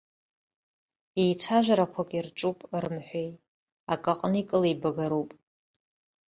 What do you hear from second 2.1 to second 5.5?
ирҿуп, рымҳәеи, акаҟны икылеибагароуп.